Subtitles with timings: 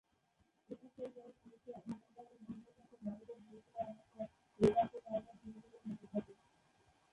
[0.69, 4.27] এসব পরিবারের পুরুষেরা অন্য গ্রামের ভিন্ন ভাষার নারীদের বিয়ে করে আনার পর
[4.59, 6.33] এই ভাষার ব্যবহার ধীরে ধীরে কমতে থাকে।